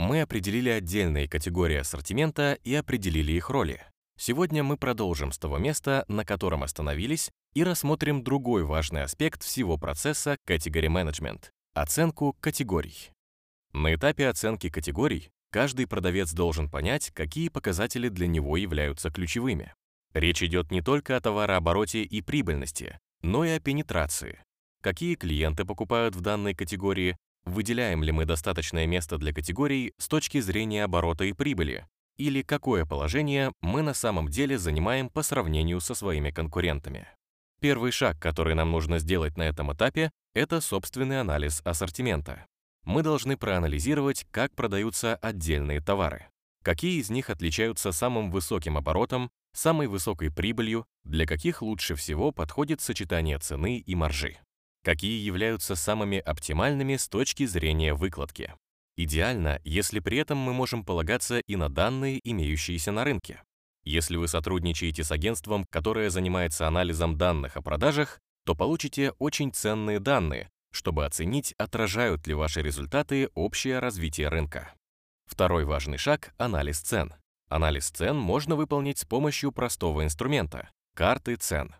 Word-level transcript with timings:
мы 0.00 0.22
определили 0.22 0.70
отдельные 0.70 1.28
категории 1.28 1.76
ассортимента 1.76 2.54
и 2.64 2.74
определили 2.74 3.32
их 3.32 3.50
роли. 3.50 3.82
Сегодня 4.18 4.62
мы 4.62 4.78
продолжим 4.78 5.30
с 5.30 5.36
того 5.38 5.58
места, 5.58 6.06
на 6.08 6.24
котором 6.24 6.62
остановились, 6.62 7.30
и 7.52 7.62
рассмотрим 7.62 8.24
другой 8.24 8.64
важный 8.64 9.02
аспект 9.02 9.42
всего 9.42 9.76
процесса 9.76 10.38
Category 10.48 10.86
Management– 10.86 11.50
оценку 11.74 12.34
категорий. 12.40 13.10
На 13.74 13.94
этапе 13.94 14.28
оценки 14.28 14.70
категорий 14.70 15.28
каждый 15.50 15.86
продавец 15.86 16.32
должен 16.32 16.70
понять, 16.70 17.10
какие 17.10 17.50
показатели 17.50 18.08
для 18.08 18.26
него 18.26 18.56
являются 18.56 19.10
ключевыми. 19.10 19.74
Речь 20.14 20.42
идет 20.42 20.70
не 20.70 20.80
только 20.80 21.16
о 21.16 21.20
товарообороте 21.20 22.04
и 22.04 22.22
прибыльности, 22.22 22.98
но 23.20 23.44
и 23.44 23.50
о 23.50 23.60
пенетрации. 23.60 24.42
Какие 24.80 25.14
клиенты 25.14 25.66
покупают 25.66 26.16
в 26.16 26.22
данной 26.22 26.54
категории, 26.54 27.18
выделяем 27.44 28.02
ли 28.02 28.12
мы 28.12 28.24
достаточное 28.24 28.86
место 28.86 29.18
для 29.18 29.32
категорий 29.32 29.92
с 29.98 30.08
точки 30.08 30.40
зрения 30.40 30.84
оборота 30.84 31.24
и 31.24 31.32
прибыли, 31.32 31.86
или 32.16 32.42
какое 32.42 32.84
положение 32.84 33.52
мы 33.60 33.82
на 33.82 33.94
самом 33.94 34.28
деле 34.28 34.58
занимаем 34.58 35.08
по 35.08 35.22
сравнению 35.22 35.80
со 35.80 35.94
своими 35.94 36.30
конкурентами. 36.30 37.08
Первый 37.60 37.92
шаг, 37.92 38.18
который 38.18 38.54
нам 38.54 38.70
нужно 38.70 38.98
сделать 38.98 39.36
на 39.36 39.42
этом 39.42 39.72
этапе, 39.72 40.10
это 40.34 40.60
собственный 40.60 41.20
анализ 41.20 41.60
ассортимента. 41.64 42.46
Мы 42.84 43.02
должны 43.02 43.36
проанализировать, 43.36 44.26
как 44.30 44.54
продаются 44.54 45.16
отдельные 45.16 45.80
товары. 45.80 46.26
Какие 46.62 47.00
из 47.00 47.10
них 47.10 47.30
отличаются 47.30 47.92
самым 47.92 48.30
высоким 48.30 48.76
оборотом, 48.76 49.30
самой 49.52 49.86
высокой 49.86 50.30
прибылью, 50.30 50.86
для 51.04 51.26
каких 51.26 51.62
лучше 51.62 51.94
всего 51.94 52.32
подходит 52.32 52.80
сочетание 52.80 53.38
цены 53.38 53.78
и 53.78 53.94
маржи. 53.94 54.38
Какие 54.82 55.20
являются 55.22 55.74
самыми 55.74 56.18
оптимальными 56.18 56.96
с 56.96 57.08
точки 57.08 57.44
зрения 57.44 57.92
выкладки. 57.92 58.54
Идеально, 58.96 59.60
если 59.64 60.00
при 60.00 60.18
этом 60.18 60.38
мы 60.38 60.52
можем 60.52 60.84
полагаться 60.84 61.40
и 61.40 61.56
на 61.56 61.68
данные, 61.68 62.20
имеющиеся 62.22 62.92
на 62.92 63.04
рынке. 63.04 63.42
Если 63.84 64.16
вы 64.16 64.28
сотрудничаете 64.28 65.04
с 65.04 65.10
агентством, 65.10 65.64
которое 65.70 66.10
занимается 66.10 66.66
анализом 66.66 67.16
данных 67.16 67.56
о 67.56 67.62
продажах, 67.62 68.18
то 68.44 68.54
получите 68.54 69.12
очень 69.18 69.52
ценные 69.52 70.00
данные, 70.00 70.50
чтобы 70.72 71.04
оценить, 71.04 71.54
отражают 71.58 72.26
ли 72.26 72.34
ваши 72.34 72.62
результаты 72.62 73.30
общее 73.34 73.78
развитие 73.78 74.28
рынка. 74.28 74.72
Второй 75.26 75.64
важный 75.64 75.98
шаг– 75.98 76.34
анализ 76.38 76.80
цен. 76.80 77.14
Анализ 77.48 77.90
цен 77.90 78.16
можно 78.16 78.56
выполнить 78.56 78.98
с 78.98 79.04
помощью 79.04 79.52
простого 79.52 80.04
инструмента– 80.04 80.70
карты 80.94 81.36
цен. 81.36 81.74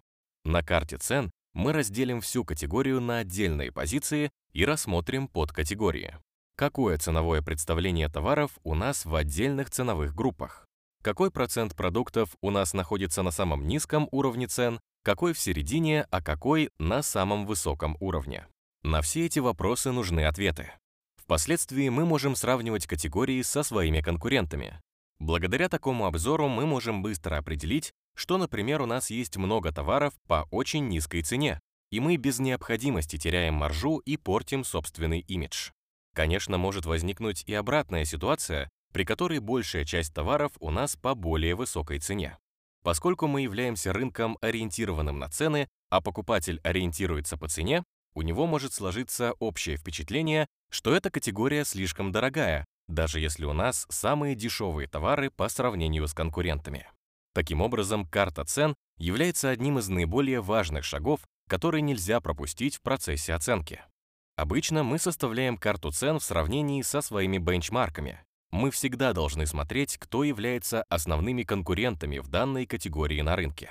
На 0.44 0.62
карте 0.62 0.96
цен 0.96 1.30
мы 1.54 1.72
разделим 1.72 2.20
всю 2.20 2.44
категорию 2.44 3.00
на 3.00 3.18
отдельные 3.18 3.72
позиции 3.72 4.30
и 4.52 4.64
рассмотрим 4.64 5.28
подкатегории. 5.28 6.16
Какое 6.56 6.98
ценовое 6.98 7.42
представление 7.42 8.08
товаров 8.08 8.58
у 8.64 8.74
нас 8.74 9.04
в 9.04 9.14
отдельных 9.14 9.70
ценовых 9.70 10.14
группах? 10.14 10.66
Какой 11.02 11.30
процент 11.30 11.74
продуктов 11.74 12.36
у 12.42 12.50
нас 12.50 12.74
находится 12.74 13.22
на 13.22 13.30
самом 13.30 13.66
низком 13.66 14.08
уровне 14.12 14.46
цен, 14.46 14.80
какой 15.02 15.32
в 15.32 15.38
середине, 15.38 16.06
а 16.10 16.22
какой 16.22 16.70
на 16.78 17.02
самом 17.02 17.46
высоком 17.46 17.96
уровне? 18.00 18.46
На 18.82 19.00
все 19.00 19.24
эти 19.24 19.38
вопросы 19.38 19.92
нужны 19.92 20.26
ответы. 20.26 20.72
Впоследствии 21.16 21.88
мы 21.88 22.04
можем 22.04 22.36
сравнивать 22.36 22.86
категории 22.86 23.40
со 23.40 23.62
своими 23.62 24.00
конкурентами. 24.00 24.80
Благодаря 25.20 25.68
такому 25.68 26.06
обзору 26.06 26.48
мы 26.48 26.64
можем 26.64 27.02
быстро 27.02 27.36
определить, 27.36 27.92
что, 28.16 28.38
например, 28.38 28.80
у 28.80 28.86
нас 28.86 29.10
есть 29.10 29.36
много 29.36 29.70
товаров 29.70 30.14
по 30.26 30.48
очень 30.50 30.88
низкой 30.88 31.20
цене, 31.20 31.60
и 31.90 32.00
мы 32.00 32.16
без 32.16 32.38
необходимости 32.38 33.18
теряем 33.18 33.54
маржу 33.54 33.98
и 33.98 34.16
портим 34.16 34.64
собственный 34.64 35.20
имидж. 35.20 35.72
Конечно, 36.14 36.56
может 36.56 36.86
возникнуть 36.86 37.44
и 37.46 37.52
обратная 37.52 38.06
ситуация, 38.06 38.70
при 38.92 39.04
которой 39.04 39.40
большая 39.40 39.84
часть 39.84 40.14
товаров 40.14 40.52
у 40.58 40.70
нас 40.70 40.96
по 40.96 41.14
более 41.14 41.54
высокой 41.54 41.98
цене. 41.98 42.38
Поскольку 42.82 43.26
мы 43.26 43.42
являемся 43.42 43.92
рынком, 43.92 44.38
ориентированным 44.40 45.18
на 45.18 45.28
цены, 45.28 45.68
а 45.90 46.00
покупатель 46.00 46.60
ориентируется 46.64 47.36
по 47.36 47.46
цене, 47.46 47.84
у 48.14 48.22
него 48.22 48.46
может 48.46 48.72
сложиться 48.72 49.34
общее 49.38 49.76
впечатление, 49.76 50.46
что 50.70 50.94
эта 50.94 51.10
категория 51.10 51.64
слишком 51.66 52.10
дорогая, 52.10 52.64
даже 52.90 53.20
если 53.20 53.44
у 53.44 53.52
нас 53.52 53.86
самые 53.88 54.34
дешевые 54.34 54.88
товары 54.88 55.30
по 55.30 55.48
сравнению 55.48 56.06
с 56.06 56.14
конкурентами. 56.14 56.86
Таким 57.32 57.60
образом, 57.60 58.06
карта 58.06 58.44
цен 58.44 58.74
является 58.98 59.50
одним 59.50 59.78
из 59.78 59.88
наиболее 59.88 60.40
важных 60.40 60.84
шагов, 60.84 61.20
который 61.48 61.80
нельзя 61.80 62.20
пропустить 62.20 62.76
в 62.76 62.82
процессе 62.82 63.34
оценки. 63.34 63.80
Обычно 64.36 64.82
мы 64.82 64.98
составляем 64.98 65.56
карту 65.56 65.90
цен 65.90 66.18
в 66.18 66.24
сравнении 66.24 66.82
со 66.82 67.00
своими 67.00 67.38
бенчмарками. 67.38 68.20
Мы 68.50 68.70
всегда 68.70 69.12
должны 69.12 69.46
смотреть, 69.46 69.96
кто 69.96 70.24
является 70.24 70.82
основными 70.84 71.44
конкурентами 71.44 72.18
в 72.18 72.28
данной 72.28 72.66
категории 72.66 73.20
на 73.20 73.36
рынке. 73.36 73.70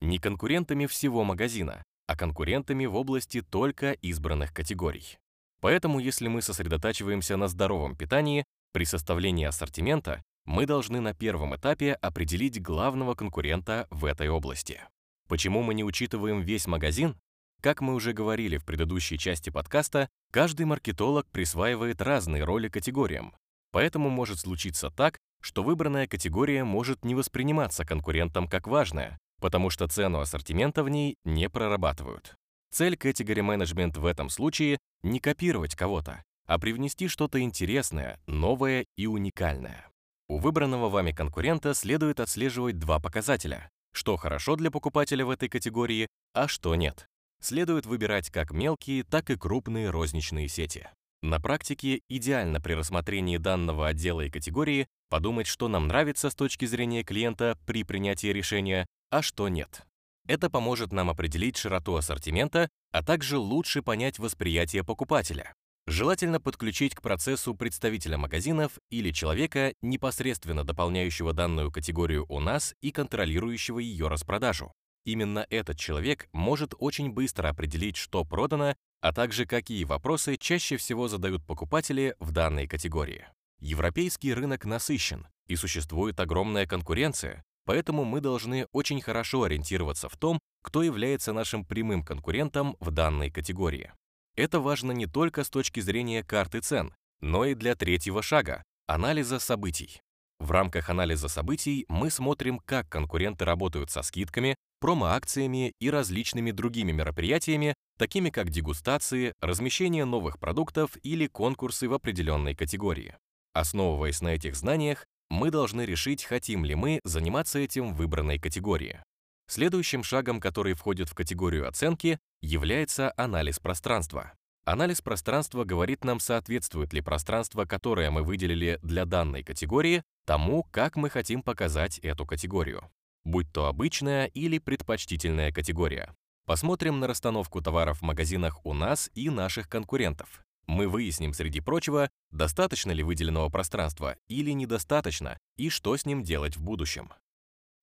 Не 0.00 0.18
конкурентами 0.18 0.86
всего 0.86 1.24
магазина, 1.24 1.82
а 2.06 2.16
конкурентами 2.16 2.86
в 2.86 2.94
области 2.94 3.40
только 3.40 3.92
избранных 3.92 4.52
категорий. 4.52 5.18
Поэтому, 5.60 5.98
если 5.98 6.28
мы 6.28 6.42
сосредотачиваемся 6.42 7.36
на 7.36 7.48
здоровом 7.48 7.96
питании, 7.96 8.44
при 8.72 8.84
составлении 8.84 9.46
ассортимента 9.46 10.22
мы 10.44 10.66
должны 10.66 11.00
на 11.00 11.14
первом 11.14 11.54
этапе 11.56 11.92
определить 11.92 12.62
главного 12.62 13.14
конкурента 13.14 13.86
в 13.90 14.04
этой 14.04 14.28
области. 14.28 14.80
Почему 15.28 15.62
мы 15.62 15.74
не 15.74 15.84
учитываем 15.84 16.40
весь 16.40 16.66
магазин? 16.66 17.16
Как 17.60 17.80
мы 17.80 17.94
уже 17.94 18.12
говорили 18.12 18.56
в 18.56 18.64
предыдущей 18.64 19.18
части 19.18 19.50
подкаста, 19.50 20.08
каждый 20.30 20.64
маркетолог 20.64 21.26
присваивает 21.30 22.00
разные 22.00 22.44
роли 22.44 22.68
категориям. 22.68 23.34
Поэтому 23.72 24.08
может 24.08 24.38
случиться 24.38 24.90
так, 24.90 25.18
что 25.42 25.62
выбранная 25.62 26.06
категория 26.06 26.64
может 26.64 27.04
не 27.04 27.14
восприниматься 27.14 27.84
конкурентом 27.84 28.48
как 28.48 28.66
важная, 28.66 29.18
потому 29.40 29.70
что 29.70 29.88
цену 29.88 30.20
ассортимента 30.20 30.82
в 30.82 30.88
ней 30.88 31.16
не 31.24 31.50
прорабатывают. 31.50 32.34
Цель 32.70 32.94
Category 32.94 33.40
Management 33.40 33.98
в 33.98 34.06
этом 34.06 34.28
случае– 34.30 34.78
не 35.02 35.20
копировать 35.20 35.74
кого-то, 35.74 36.22
а 36.48 36.58
привнести 36.58 37.06
что-то 37.06 37.40
интересное, 37.40 38.18
новое 38.26 38.86
и 38.96 39.06
уникальное. 39.06 39.86
У 40.28 40.38
выбранного 40.38 40.88
вами 40.88 41.12
конкурента 41.12 41.74
следует 41.74 42.18
отслеживать 42.18 42.78
два 42.78 42.98
показателя– 42.98 43.70
что 43.92 44.16
хорошо 44.16 44.54
для 44.56 44.70
покупателя 44.70 45.24
в 45.24 45.30
этой 45.30 45.48
категории, 45.48 46.08
а 46.32 46.46
что 46.46 46.74
нет. 46.74 47.08
Следует 47.40 47.86
выбирать 47.86 48.30
как 48.30 48.52
мелкие, 48.52 49.02
так 49.02 49.30
и 49.30 49.36
крупные 49.36 49.90
розничные 49.90 50.48
сети. 50.48 50.88
На 51.20 51.40
практике 51.40 52.00
идеально 52.08 52.60
при 52.60 52.74
рассмотрении 52.74 53.38
данного 53.38 53.88
отдела 53.88 54.20
и 54.20 54.30
категории 54.30 54.86
подумать, 55.08 55.48
что 55.48 55.66
нам 55.68 55.88
нравится 55.88 56.30
с 56.30 56.34
точки 56.34 56.64
зрения 56.64 57.02
клиента 57.02 57.58
при 57.66 57.82
принятии 57.82 58.28
решения, 58.28 58.86
а 59.10 59.22
что 59.22 59.48
нет. 59.48 59.82
Это 60.28 60.48
поможет 60.50 60.92
нам 60.92 61.10
определить 61.10 61.56
широту 61.56 61.96
ассортимента, 61.96 62.68
а 62.92 63.02
также 63.02 63.38
лучше 63.38 63.82
понять 63.82 64.18
восприятие 64.18 64.84
покупателя. 64.84 65.54
Желательно 65.90 66.38
подключить 66.38 66.94
к 66.94 67.00
процессу 67.00 67.54
представителя 67.54 68.18
магазинов 68.18 68.72
или 68.90 69.10
человека, 69.10 69.72
непосредственно 69.80 70.62
дополняющего 70.62 71.32
данную 71.32 71.72
категорию 71.72 72.26
у 72.28 72.40
нас 72.40 72.74
и 72.82 72.90
контролирующего 72.90 73.78
ее 73.78 74.08
распродажу. 74.08 74.70
Именно 75.06 75.46
этот 75.48 75.78
человек 75.78 76.28
может 76.32 76.74
очень 76.78 77.10
быстро 77.10 77.48
определить, 77.48 77.96
что 77.96 78.22
продано, 78.24 78.76
а 79.00 79.14
также 79.14 79.46
какие 79.46 79.84
вопросы 79.84 80.36
чаще 80.36 80.76
всего 80.76 81.08
задают 81.08 81.46
покупатели 81.46 82.14
в 82.20 82.32
данной 82.32 82.66
категории. 82.66 83.24
Европейский 83.58 84.34
рынок 84.34 84.66
насыщен, 84.66 85.26
и 85.46 85.56
существует 85.56 86.20
огромная 86.20 86.66
конкуренция, 86.66 87.42
Поэтому 87.64 88.06
мы 88.06 88.22
должны 88.22 88.66
очень 88.72 89.02
хорошо 89.02 89.42
ориентироваться 89.42 90.08
в 90.08 90.16
том, 90.16 90.38
кто 90.62 90.82
является 90.82 91.34
нашим 91.34 91.66
прямым 91.66 92.02
конкурентом 92.02 92.78
в 92.80 92.90
данной 92.90 93.30
категории. 93.30 93.92
Это 94.38 94.60
важно 94.60 94.92
не 94.92 95.06
только 95.06 95.42
с 95.42 95.50
точки 95.50 95.80
зрения 95.80 96.22
карты 96.22 96.60
цен, 96.60 96.94
но 97.20 97.44
и 97.44 97.54
для 97.56 97.74
третьего 97.74 98.22
шага– 98.22 98.62
анализа 98.86 99.40
событий. 99.40 100.00
В 100.38 100.52
рамках 100.52 100.90
анализа 100.90 101.26
событий 101.26 101.84
мы 101.88 102.08
смотрим, 102.08 102.60
как 102.60 102.88
конкуренты 102.88 103.44
работают 103.44 103.90
со 103.90 104.02
скидками, 104.02 104.54
промо-акциями 104.78 105.72
и 105.80 105.90
различными 105.90 106.52
другими 106.52 106.92
мероприятиями, 106.92 107.74
такими 107.98 108.30
как 108.30 108.50
дегустации, 108.50 109.32
размещение 109.40 110.04
новых 110.04 110.38
продуктов 110.38 110.96
или 111.02 111.26
конкурсы 111.26 111.88
в 111.88 111.92
определенной 111.92 112.54
категории. 112.54 113.16
Основываясь 113.54 114.22
на 114.22 114.28
этих 114.28 114.54
знаниях, 114.54 115.04
мы 115.30 115.50
должны 115.50 115.80
решить, 115.80 116.22
хотим 116.22 116.64
ли 116.64 116.76
мы 116.76 117.00
заниматься 117.02 117.58
этим 117.58 117.92
в 117.92 117.96
выбранной 117.96 118.38
категории. 118.38 119.02
Следующим 119.48 120.02
шагом, 120.02 120.40
который 120.40 120.74
входит 120.74 121.08
в 121.08 121.14
категорию 121.14 121.66
оценки, 121.66 122.18
является 122.42 123.12
анализ 123.16 123.58
пространства. 123.58 124.32
Анализ 124.66 125.00
пространства 125.00 125.64
говорит 125.64 126.04
нам, 126.04 126.20
соответствует 126.20 126.92
ли 126.92 127.00
пространство, 127.00 127.64
которое 127.64 128.10
мы 128.10 128.22
выделили 128.22 128.78
для 128.82 129.06
данной 129.06 129.42
категории, 129.42 130.02
тому, 130.26 130.64
как 130.70 130.96
мы 130.96 131.08
хотим 131.08 131.42
показать 131.42 131.98
эту 132.00 132.26
категорию, 132.26 132.90
будь 133.24 133.50
то 133.50 133.64
обычная 133.64 134.26
или 134.26 134.58
предпочтительная 134.58 135.50
категория. 135.50 136.14
Посмотрим 136.44 137.00
на 137.00 137.06
расстановку 137.06 137.62
товаров 137.62 138.00
в 138.00 138.02
магазинах 138.02 138.66
у 138.66 138.74
нас 138.74 139.10
и 139.14 139.30
наших 139.30 139.70
конкурентов. 139.70 140.44
Мы 140.66 140.86
выясним, 140.86 141.32
среди 141.32 141.60
прочего, 141.60 142.10
достаточно 142.30 142.90
ли 142.90 143.02
выделенного 143.02 143.48
пространства 143.48 144.16
или 144.28 144.50
недостаточно, 144.50 145.38
и 145.56 145.70
что 145.70 145.96
с 145.96 146.04
ним 146.04 146.22
делать 146.22 146.58
в 146.58 146.62
будущем. 146.62 147.10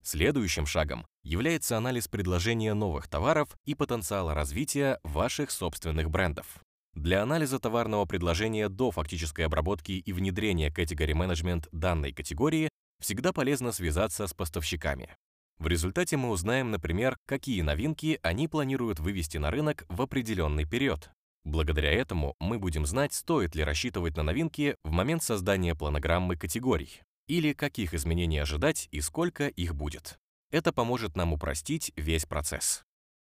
Следующим 0.07 0.67
шагом 0.67 1.07
является 1.23 1.77
анализ 1.77 2.07
предложения 2.07 2.75
новых 2.75 3.07
товаров 3.07 3.49
и 3.65 3.73
потенциала 3.73 4.35
развития 4.35 4.99
ваших 5.03 5.49
собственных 5.49 6.11
брендов. 6.11 6.59
Для 6.93 7.23
анализа 7.23 7.57
товарного 7.57 8.05
предложения 8.05 8.69
до 8.69 8.91
фактической 8.91 9.47
обработки 9.47 9.93
и 9.93 10.13
внедрения 10.13 10.69
Category 10.69 11.13
Management 11.13 11.69
данной 11.71 12.13
категории 12.13 12.69
всегда 13.01 13.33
полезно 13.33 13.71
связаться 13.71 14.27
с 14.27 14.33
поставщиками. 14.35 15.09
В 15.57 15.65
результате 15.65 16.17
мы 16.17 16.29
узнаем, 16.29 16.69
например, 16.69 17.17
какие 17.25 17.63
новинки 17.63 18.19
они 18.21 18.47
планируют 18.47 18.99
вывести 18.99 19.39
на 19.39 19.49
рынок 19.49 19.85
в 19.89 20.03
определенный 20.03 20.65
период. 20.65 21.09
Благодаря 21.45 21.91
этому 21.91 22.35
мы 22.39 22.59
будем 22.59 22.85
знать, 22.85 23.15
стоит 23.15 23.55
ли 23.55 23.63
рассчитывать 23.63 24.17
на 24.17 24.21
новинки 24.21 24.75
в 24.83 24.91
момент 24.91 25.23
создания 25.23 25.73
планограммы 25.73 26.35
категорий 26.35 27.01
или 27.27 27.53
каких 27.53 27.93
изменений 27.93 28.39
ожидать 28.39 28.87
и 28.91 29.01
сколько 29.01 29.47
их 29.47 29.75
будет. 29.75 30.19
Это 30.51 30.71
поможет 30.71 31.15
нам 31.15 31.33
упростить 31.33 31.91
весь 31.95 32.25
процесс. 32.25 32.83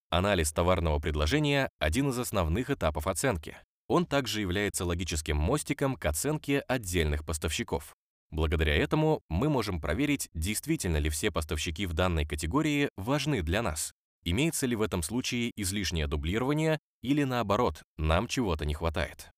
Анализ 0.09 0.51
товарного 0.51 0.99
предложения– 0.99 1.69
один 1.79 2.09
из 2.09 2.17
основных 2.17 2.69
этапов 2.69 3.07
оценки. 3.07 3.57
Он 3.87 4.05
также 4.05 4.41
является 4.41 4.85
логическим 4.85 5.37
мостиком 5.37 5.95
к 5.95 6.05
оценке 6.05 6.61
отдельных 6.61 7.25
поставщиков. 7.25 7.95
Благодаря 8.31 8.75
этому 8.75 9.21
мы 9.29 9.49
можем 9.49 9.81
проверить, 9.81 10.29
действительно 10.33 10.97
ли 10.97 11.09
все 11.09 11.31
поставщики 11.31 11.85
в 11.85 11.93
данной 11.93 12.25
категории 12.25 12.89
важны 12.97 13.41
для 13.41 13.61
нас. 13.61 13.93
Имеется 14.23 14.67
ли 14.67 14.75
в 14.75 14.81
этом 14.81 15.01
случае 15.01 15.51
излишнее 15.55 16.07
дублирование 16.07 16.79
или 17.01 17.23
наоборот, 17.23 17.83
нам 17.97 18.27
чего-то 18.27 18.65
не 18.65 18.73
хватает. 18.73 19.31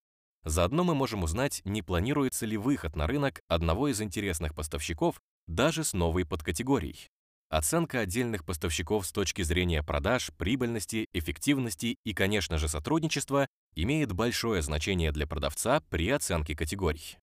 Заодно 0.44 0.82
мы 0.82 0.94
можем 0.94 1.22
узнать, 1.22 1.62
не 1.64 1.82
планируется 1.82 2.46
ли 2.46 2.56
выход 2.56 2.96
на 2.96 3.06
рынок 3.06 3.40
одного 3.48 3.88
из 3.88 4.00
интересных 4.02 4.54
поставщиков 4.54 5.20
даже 5.46 5.84
с 5.84 5.92
новой 5.92 6.24
подкатегорией. 6.24 7.08
Оценка 7.48 8.00
отдельных 8.00 8.44
поставщиков 8.44 9.06
с 9.06 9.12
точки 9.12 9.42
зрения 9.42 9.82
продаж, 9.82 10.30
прибыльности, 10.38 11.06
эффективности 11.12 11.96
и, 12.02 12.14
конечно 12.14 12.56
же, 12.56 12.66
сотрудничества 12.66 13.46
имеет 13.74 14.12
большое 14.12 14.62
значение 14.62 15.12
для 15.12 15.26
продавца 15.26 15.80
при 15.90 16.08
оценке 16.08 16.56
категорий. 16.56 17.18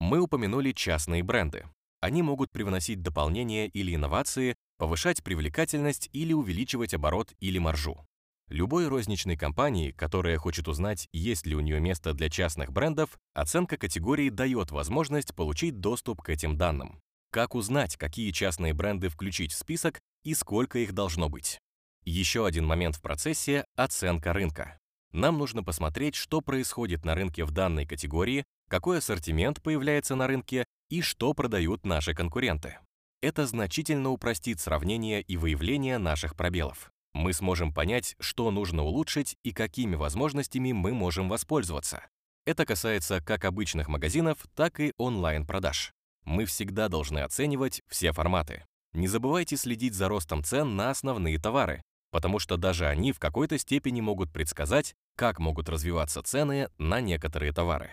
Мы 0.00 0.20
упомянули 0.20 0.72
частные 0.72 1.22
бренды. 1.22 1.64
Они 2.00 2.22
могут 2.22 2.50
привносить 2.50 3.02
дополнения 3.02 3.68
или 3.68 3.94
инновации, 3.94 4.56
повышать 4.78 5.22
привлекательность 5.22 6.08
или 6.12 6.32
увеличивать 6.32 6.94
оборот 6.94 7.32
или 7.40 7.58
маржу. 7.58 8.04
Любой 8.48 8.88
розничной 8.88 9.36
компании, 9.36 9.90
которая 9.90 10.38
хочет 10.38 10.68
узнать, 10.68 11.06
есть 11.12 11.44
ли 11.44 11.54
у 11.54 11.60
нее 11.60 11.80
место 11.80 12.14
для 12.14 12.30
частных 12.30 12.72
брендов, 12.72 13.18
оценка 13.34 13.76
категории 13.76 14.30
дает 14.30 14.70
возможность 14.70 15.34
получить 15.34 15.80
доступ 15.80 16.22
к 16.22 16.30
этим 16.30 16.56
данным. 16.56 16.98
Как 17.30 17.54
узнать, 17.54 17.96
какие 17.98 18.30
частные 18.30 18.72
бренды 18.72 19.10
включить 19.10 19.52
в 19.52 19.58
список 19.58 20.00
и 20.24 20.32
сколько 20.32 20.78
их 20.78 20.94
должно 20.94 21.28
быть? 21.28 21.58
Еще 22.04 22.46
один 22.46 22.64
момент 22.64 22.96
в 22.96 23.02
процессе– 23.02 23.66
оценка 23.76 24.32
рынка. 24.32 24.78
Нам 25.12 25.36
нужно 25.36 25.62
посмотреть, 25.62 26.14
что 26.14 26.40
происходит 26.40 27.04
на 27.04 27.14
рынке 27.14 27.44
в 27.44 27.50
данной 27.50 27.86
категории, 27.86 28.44
какой 28.70 28.98
ассортимент 28.98 29.62
появляется 29.62 30.14
на 30.14 30.26
рынке 30.26 30.64
и 30.88 31.02
что 31.02 31.34
продают 31.34 31.84
наши 31.84 32.14
конкуренты. 32.14 32.78
Это 33.20 33.46
значительно 33.46 34.10
упростит 34.10 34.58
сравнение 34.58 35.20
и 35.20 35.36
выявление 35.36 35.98
наших 35.98 36.34
пробелов 36.34 36.90
мы 37.18 37.32
сможем 37.32 37.74
понять, 37.74 38.14
что 38.20 38.50
нужно 38.52 38.84
улучшить 38.84 39.36
и 39.42 39.52
какими 39.52 39.96
возможностями 39.96 40.70
мы 40.70 40.94
можем 40.94 41.28
воспользоваться. 41.28 42.06
Это 42.46 42.64
касается 42.64 43.20
как 43.20 43.44
обычных 43.44 43.88
магазинов, 43.88 44.38
так 44.54 44.78
и 44.78 44.92
онлайн-продаж. 44.96 45.92
Мы 46.24 46.44
всегда 46.44 46.88
должны 46.88 47.18
оценивать 47.18 47.82
все 47.88 48.12
форматы. 48.12 48.64
Не 48.92 49.08
забывайте 49.08 49.56
следить 49.56 49.94
за 49.94 50.08
ростом 50.08 50.44
цен 50.44 50.76
на 50.76 50.90
основные 50.90 51.38
товары, 51.38 51.82
потому 52.12 52.38
что 52.38 52.56
даже 52.56 52.86
они 52.86 53.12
в 53.12 53.18
какой-то 53.18 53.58
степени 53.58 54.00
могут 54.00 54.32
предсказать, 54.32 54.94
как 55.16 55.40
могут 55.40 55.68
развиваться 55.68 56.22
цены 56.22 56.70
на 56.78 57.00
некоторые 57.00 57.52
товары. 57.52 57.90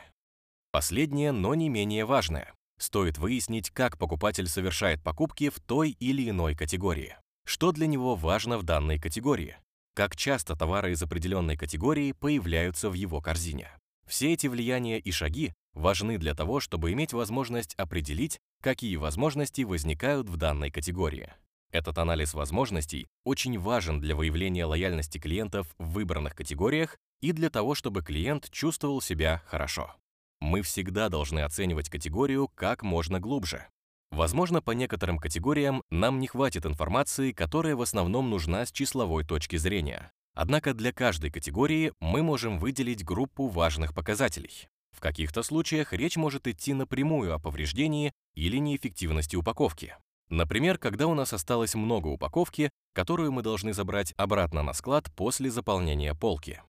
Последнее, 0.72 1.32
но 1.32 1.56
не 1.56 1.68
менее 1.68 2.06
важное. 2.06 2.54
Стоит 2.78 3.18
выяснить, 3.18 3.72
как 3.72 3.98
покупатель 3.98 4.48
совершает 4.48 5.02
покупки 5.02 5.50
в 5.50 5.60
той 5.60 5.92
или 6.00 6.30
иной 6.30 6.56
категории. 6.56 7.16
Что 7.46 7.72
для 7.72 7.88
него 7.88 8.16
важно 8.16 8.58
в 8.58 8.64
данной 8.64 9.00
категории? 9.00 9.58
Как 9.94 10.16
часто 10.16 10.56
товары 10.56 10.92
из 10.92 11.02
определенной 11.02 11.56
категории 11.56 12.12
появляются 12.12 12.90
в 12.90 12.94
его 12.94 13.22
корзине? 13.22 13.70
Все 14.06 14.34
эти 14.34 14.48
влияния 14.48 15.00
и 15.00 15.12
шаги 15.12 15.54
важны 15.74 16.18
для 16.18 16.36
того, 16.36 16.60
чтобы 16.60 16.92
иметь 16.92 17.14
возможность 17.14 17.76
определить, 17.76 18.40
какие 18.62 18.96
возможности 18.98 19.62
возникают 19.62 20.28
в 20.28 20.38
данной 20.38 20.70
категории. 20.70 21.32
Этот 21.72 21.98
анализ 21.98 22.34
возможностей 22.34 23.08
очень 23.24 23.60
важен 23.60 24.00
для 24.00 24.16
выявления 24.16 24.66
лояльности 24.66 25.18
клиентов 25.18 25.68
в 25.78 25.92
выбранных 25.92 26.36
категориях 26.36 26.98
и 27.22 27.32
для 27.32 27.50
того, 27.50 27.76
чтобы 27.76 28.02
клиент 28.02 28.50
чувствовал 28.52 29.02
себя 29.02 29.42
хорошо. 29.46 29.94
Мы 30.40 30.62
всегда 30.62 31.10
должны 31.10 31.40
оценивать 31.40 31.90
категорию 31.90 32.48
как 32.48 32.84
можно 32.84 33.20
глубже. 33.20 33.68
Возможно, 34.12 34.62
по 34.62 34.72
некоторым 34.72 35.18
категориям 35.18 35.84
нам 35.90 36.20
не 36.20 36.28
хватит 36.28 36.66
информации, 36.66 37.32
которая 37.32 37.76
в 37.76 37.82
основном 37.82 38.30
нужна 38.30 38.66
с 38.66 38.72
числовой 38.72 39.26
точки 39.26 39.58
зрения. 39.58 40.12
Однако 40.34 40.74
для 40.74 40.92
каждой 40.92 41.32
категории 41.32 41.94
мы 42.00 42.22
можем 42.22 42.60
выделить 42.60 43.04
группу 43.04 43.48
важных 43.48 43.94
показателей. 43.94 44.68
В 44.92 45.00
каких-то 45.00 45.44
случаях 45.44 45.94
речь 45.94 46.18
может 46.18 46.48
идти 46.48 46.74
напрямую 46.74 47.34
о 47.34 47.40
повреждении 47.40 48.14
или 48.34 48.58
неэффективности 48.58 49.36
упаковки. 49.36 49.96
Например, 50.30 50.78
когда 50.78 51.08
у 51.08 51.14
нас 51.14 51.34
осталось 51.34 51.76
много 51.76 52.08
упаковки, 52.08 52.70
которую 52.94 53.32
мы 53.32 53.44
должны 53.44 53.74
забрать 53.74 54.14
обратно 54.18 54.64
на 54.64 54.74
склад 54.74 55.12
после 55.16 55.52
заполнения 55.52 56.16
полки. 56.16 56.62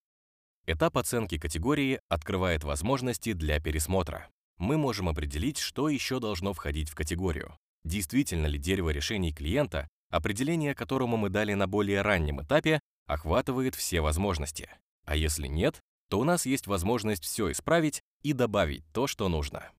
Этап 0.66 0.98
оценки 0.98 1.38
категории 1.38 2.00
открывает 2.08 2.64
возможности 2.64 3.32
для 3.32 3.60
пересмотра 3.60 4.28
мы 4.58 4.76
можем 4.76 5.08
определить, 5.08 5.58
что 5.58 5.88
еще 5.88 6.20
должно 6.20 6.52
входить 6.52 6.88
в 6.88 6.94
категорию. 6.94 7.56
Действительно 7.84 8.46
ли 8.46 8.58
дерево 8.58 8.90
решений 8.90 9.32
клиента, 9.32 9.88
определение 10.10 10.74
которому 10.74 11.16
мы 11.16 11.30
дали 11.30 11.54
на 11.54 11.66
более 11.66 12.02
раннем 12.02 12.42
этапе, 12.42 12.80
охватывает 13.06 13.74
все 13.74 14.00
возможности. 14.00 14.68
А 15.04 15.14
если 15.16 15.46
нет, 15.46 15.80
то 16.08 16.18
у 16.18 16.24
нас 16.24 16.46
есть 16.46 16.66
возможность 16.66 17.24
все 17.24 17.50
исправить 17.52 18.02
и 18.22 18.32
добавить 18.32 18.84
то, 18.92 19.06
что 19.06 19.28
нужно. 19.28 19.70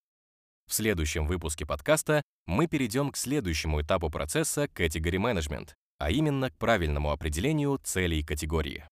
В 0.68 0.74
следующем 0.74 1.28
выпуске 1.28 1.66
подкаста 1.66 2.22
мы 2.46 2.68
перейдем 2.68 3.12
к 3.12 3.18
следующему 3.18 3.82
этапу 3.82 4.10
процесса 4.10 4.66
Category 4.66 5.18
Management, 5.18 5.70
а 5.98 6.12
именно 6.12 6.50
к 6.50 6.58
правильному 6.58 7.12
определению 7.12 7.80
целей 7.84 8.24
категории. 8.24 8.86